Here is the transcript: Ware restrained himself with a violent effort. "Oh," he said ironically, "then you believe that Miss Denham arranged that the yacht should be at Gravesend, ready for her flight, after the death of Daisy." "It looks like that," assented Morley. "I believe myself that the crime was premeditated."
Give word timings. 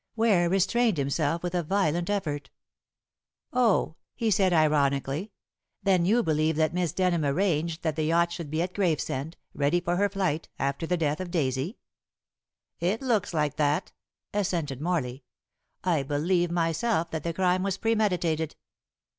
Ware 0.15 0.49
restrained 0.49 0.97
himself 0.97 1.43
with 1.43 1.53
a 1.53 1.61
violent 1.61 2.09
effort. 2.09 2.49
"Oh," 3.53 3.97
he 4.15 4.31
said 4.31 4.51
ironically, 4.51 5.31
"then 5.83 6.05
you 6.05 6.23
believe 6.23 6.55
that 6.55 6.73
Miss 6.73 6.91
Denham 6.91 7.23
arranged 7.23 7.83
that 7.83 7.95
the 7.95 8.05
yacht 8.05 8.31
should 8.31 8.49
be 8.49 8.63
at 8.63 8.73
Gravesend, 8.73 9.37
ready 9.53 9.79
for 9.79 9.97
her 9.97 10.09
flight, 10.09 10.49
after 10.57 10.87
the 10.87 10.97
death 10.97 11.19
of 11.19 11.29
Daisy." 11.29 11.77
"It 12.79 13.03
looks 13.03 13.31
like 13.31 13.57
that," 13.57 13.91
assented 14.33 14.81
Morley. 14.81 15.23
"I 15.83 16.01
believe 16.01 16.49
myself 16.49 17.11
that 17.11 17.21
the 17.21 17.31
crime 17.31 17.61
was 17.61 17.77
premeditated." 17.77 18.55